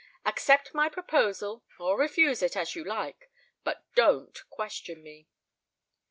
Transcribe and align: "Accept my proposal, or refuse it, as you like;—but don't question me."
"Accept 0.25 0.73
my 0.73 0.89
proposal, 0.89 1.63
or 1.79 1.95
refuse 1.95 2.41
it, 2.41 2.57
as 2.57 2.75
you 2.75 2.83
like;—but 2.83 3.83
don't 3.93 4.39
question 4.49 5.03
me." 5.03 5.27